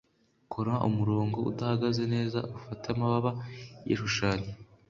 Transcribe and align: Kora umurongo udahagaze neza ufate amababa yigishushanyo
Kora 0.51 0.73
umurongo 0.89 1.37
udahagaze 1.49 2.03
neza 2.13 2.39
ufate 2.57 2.85
amababa 2.93 3.31
yigishushanyo 3.87 4.51